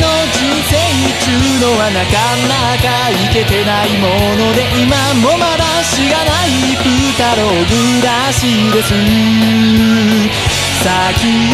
[0.00, 0.76] の人生
[1.24, 2.12] 中のはなか
[2.48, 6.84] なかいけてないもので今もまだしがないプ
[7.16, 8.92] タログらしいです。
[10.80, 10.88] 先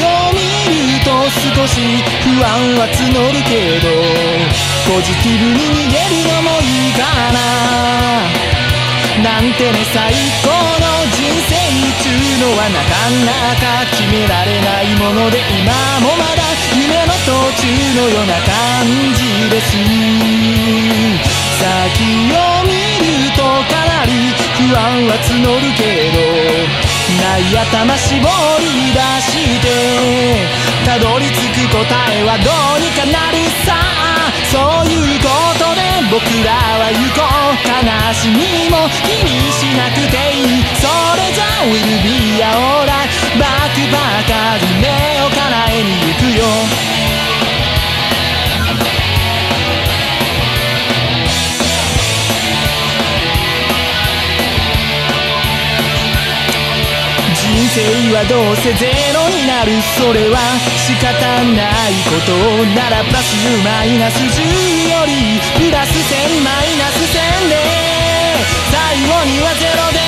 [0.02, 0.38] を見
[0.70, 3.88] ると少し不安は募るけど
[4.86, 7.00] ポジティブに逃げるのもいいか
[7.32, 7.36] な。
[9.22, 10.65] なんてね最高。
[12.40, 12.92] のはなか
[13.24, 16.42] なか決められないもので今もまだ
[16.76, 17.64] 夢の途中
[17.96, 19.72] のような感じです。
[21.56, 23.40] 先を見ると
[23.72, 26.20] かなり不安は募るけど
[27.22, 28.20] ない頭絞
[28.60, 29.64] り出して
[30.84, 31.80] たどり着く答
[32.14, 33.74] えはどうにかなるさ。
[34.52, 35.28] そういうこ
[35.58, 37.56] とで僕らは行こう。
[37.66, 40.75] 悲しみも気にしなくていい。
[57.46, 60.34] 人生はどうせゼロになるそれは
[60.82, 61.14] 仕方
[61.54, 62.34] ないこと
[62.74, 64.42] ならプラス10マイナス10
[64.90, 67.54] よりプラス1000マイナス1000で。
[68.66, 70.02] 最後にはゼロで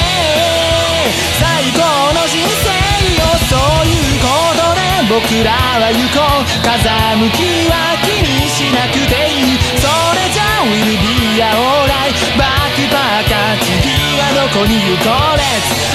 [1.38, 1.78] 最高
[2.10, 2.74] の人生
[3.22, 4.26] をそういうこ
[4.58, 6.50] とで僕らは行こう。
[6.66, 6.90] 風
[7.22, 9.62] 向きは気にしなくていい。
[9.78, 9.86] そ
[10.18, 15.38] れじゃ Will be alright バックパーカー次はどこに行こう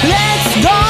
[0.08, 0.83] ？Let's Let's